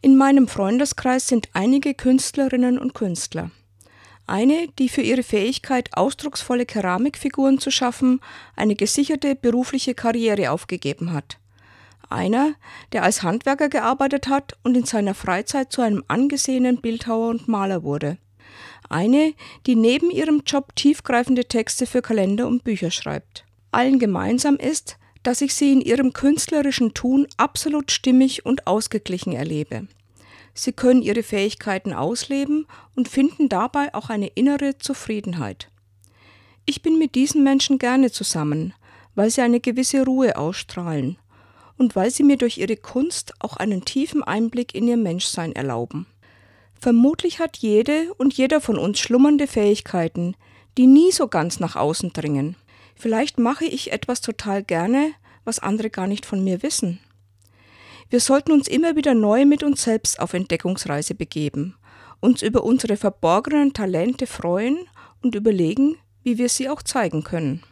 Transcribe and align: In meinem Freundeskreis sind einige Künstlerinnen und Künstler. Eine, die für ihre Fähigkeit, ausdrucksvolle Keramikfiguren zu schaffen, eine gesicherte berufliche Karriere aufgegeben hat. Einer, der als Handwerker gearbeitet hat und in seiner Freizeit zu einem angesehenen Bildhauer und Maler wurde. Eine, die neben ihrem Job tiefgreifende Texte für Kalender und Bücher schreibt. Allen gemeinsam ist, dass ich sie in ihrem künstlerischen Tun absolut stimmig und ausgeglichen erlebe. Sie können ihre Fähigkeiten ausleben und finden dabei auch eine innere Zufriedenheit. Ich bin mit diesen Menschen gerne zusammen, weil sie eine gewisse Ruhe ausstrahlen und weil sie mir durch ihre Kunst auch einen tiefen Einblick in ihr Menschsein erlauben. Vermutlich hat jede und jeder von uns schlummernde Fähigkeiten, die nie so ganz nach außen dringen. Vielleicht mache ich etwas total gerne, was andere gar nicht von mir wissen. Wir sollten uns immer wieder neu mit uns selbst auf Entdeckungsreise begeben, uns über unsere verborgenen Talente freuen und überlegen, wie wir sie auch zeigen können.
In 0.00 0.16
meinem 0.16 0.46
Freundeskreis 0.46 1.26
sind 1.26 1.48
einige 1.54 1.92
Künstlerinnen 1.92 2.78
und 2.78 2.94
Künstler. 2.94 3.50
Eine, 4.28 4.68
die 4.78 4.88
für 4.88 5.00
ihre 5.00 5.24
Fähigkeit, 5.24 5.88
ausdrucksvolle 5.96 6.66
Keramikfiguren 6.66 7.58
zu 7.58 7.72
schaffen, 7.72 8.20
eine 8.54 8.76
gesicherte 8.76 9.34
berufliche 9.34 9.94
Karriere 9.94 10.52
aufgegeben 10.52 11.12
hat. 11.12 11.38
Einer, 12.10 12.54
der 12.92 13.02
als 13.02 13.22
Handwerker 13.22 13.68
gearbeitet 13.68 14.28
hat 14.28 14.56
und 14.62 14.76
in 14.76 14.84
seiner 14.84 15.14
Freizeit 15.14 15.72
zu 15.72 15.82
einem 15.82 16.04
angesehenen 16.06 16.80
Bildhauer 16.80 17.30
und 17.30 17.48
Maler 17.48 17.82
wurde. 17.82 18.18
Eine, 18.88 19.34
die 19.66 19.74
neben 19.74 20.10
ihrem 20.10 20.42
Job 20.46 20.76
tiefgreifende 20.76 21.46
Texte 21.46 21.86
für 21.86 22.02
Kalender 22.02 22.46
und 22.46 22.64
Bücher 22.64 22.90
schreibt. 22.90 23.44
Allen 23.72 23.98
gemeinsam 23.98 24.56
ist, 24.56 24.97
dass 25.22 25.40
ich 25.40 25.54
sie 25.54 25.72
in 25.72 25.80
ihrem 25.80 26.12
künstlerischen 26.12 26.94
Tun 26.94 27.26
absolut 27.36 27.90
stimmig 27.90 28.46
und 28.46 28.66
ausgeglichen 28.66 29.32
erlebe. 29.32 29.88
Sie 30.54 30.72
können 30.72 31.02
ihre 31.02 31.22
Fähigkeiten 31.22 31.92
ausleben 31.92 32.66
und 32.96 33.08
finden 33.08 33.48
dabei 33.48 33.94
auch 33.94 34.10
eine 34.10 34.28
innere 34.28 34.78
Zufriedenheit. 34.78 35.70
Ich 36.66 36.82
bin 36.82 36.98
mit 36.98 37.14
diesen 37.14 37.44
Menschen 37.44 37.78
gerne 37.78 38.10
zusammen, 38.10 38.74
weil 39.14 39.30
sie 39.30 39.40
eine 39.40 39.60
gewisse 39.60 40.04
Ruhe 40.04 40.36
ausstrahlen 40.36 41.16
und 41.76 41.96
weil 41.96 42.10
sie 42.10 42.24
mir 42.24 42.36
durch 42.36 42.58
ihre 42.58 42.76
Kunst 42.76 43.32
auch 43.38 43.56
einen 43.56 43.84
tiefen 43.84 44.22
Einblick 44.22 44.74
in 44.74 44.88
ihr 44.88 44.96
Menschsein 44.96 45.52
erlauben. 45.52 46.06
Vermutlich 46.80 47.38
hat 47.38 47.56
jede 47.56 48.12
und 48.14 48.34
jeder 48.34 48.60
von 48.60 48.78
uns 48.78 48.98
schlummernde 49.00 49.46
Fähigkeiten, 49.46 50.34
die 50.76 50.86
nie 50.86 51.10
so 51.10 51.28
ganz 51.28 51.58
nach 51.60 51.76
außen 51.76 52.12
dringen. 52.12 52.56
Vielleicht 52.98 53.38
mache 53.38 53.64
ich 53.64 53.92
etwas 53.92 54.20
total 54.20 54.64
gerne, 54.64 55.12
was 55.44 55.60
andere 55.60 55.88
gar 55.88 56.08
nicht 56.08 56.26
von 56.26 56.42
mir 56.42 56.62
wissen. 56.64 56.98
Wir 58.10 58.20
sollten 58.20 58.52
uns 58.52 58.66
immer 58.66 58.96
wieder 58.96 59.14
neu 59.14 59.44
mit 59.44 59.62
uns 59.62 59.84
selbst 59.84 60.18
auf 60.18 60.34
Entdeckungsreise 60.34 61.14
begeben, 61.14 61.76
uns 62.20 62.42
über 62.42 62.64
unsere 62.64 62.96
verborgenen 62.96 63.72
Talente 63.72 64.26
freuen 64.26 64.78
und 65.22 65.36
überlegen, 65.36 65.96
wie 66.24 66.38
wir 66.38 66.48
sie 66.48 66.68
auch 66.68 66.82
zeigen 66.82 67.22
können. 67.22 67.62